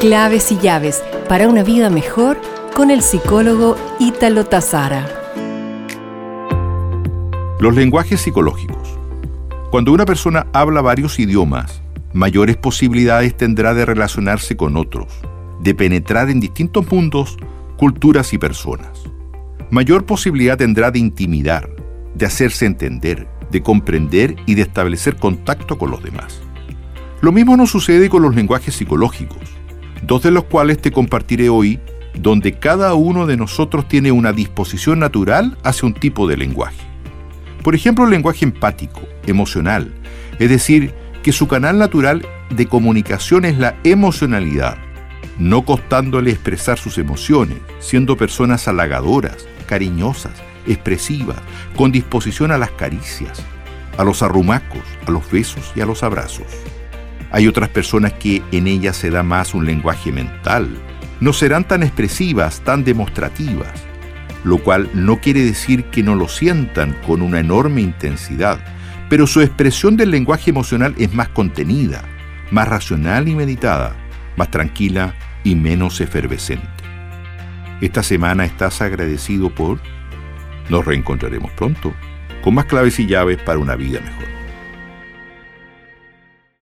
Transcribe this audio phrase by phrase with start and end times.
[0.00, 2.40] Claves y llaves para una vida mejor
[2.74, 5.06] con el psicólogo Ítalo Tazara.
[7.60, 8.98] Los lenguajes psicológicos.
[9.70, 11.82] Cuando una persona habla varios idiomas,
[12.14, 15.12] mayores posibilidades tendrá de relacionarse con otros,
[15.60, 17.36] de penetrar en distintos mundos,
[17.76, 19.02] culturas y personas.
[19.68, 21.68] Mayor posibilidad tendrá de intimidar,
[22.14, 26.40] de hacerse entender, de comprender y de establecer contacto con los demás.
[27.20, 29.59] Lo mismo nos sucede con los lenguajes psicológicos,
[30.02, 31.78] dos de los cuales te compartiré hoy,
[32.14, 36.80] donde cada uno de nosotros tiene una disposición natural hacia un tipo de lenguaje.
[37.62, 39.92] Por ejemplo, el lenguaje empático, emocional,
[40.38, 44.78] es decir, que su canal natural de comunicación es la emocionalidad,
[45.38, 50.32] no costándole expresar sus emociones, siendo personas halagadoras, cariñosas,
[50.66, 51.38] expresivas,
[51.76, 53.42] con disposición a las caricias,
[53.98, 56.46] a los arrumacos, a los besos y a los abrazos.
[57.32, 60.68] Hay otras personas que en ellas se da más un lenguaje mental,
[61.20, 63.72] no serán tan expresivas, tan demostrativas,
[64.42, 68.58] lo cual no quiere decir que no lo sientan con una enorme intensidad,
[69.08, 72.02] pero su expresión del lenguaje emocional es más contenida,
[72.50, 73.94] más racional y meditada,
[74.36, 76.68] más tranquila y menos efervescente.
[77.80, 79.78] Esta semana estás agradecido por...
[80.68, 81.92] Nos reencontraremos pronto
[82.42, 84.39] con más claves y llaves para una vida mejor.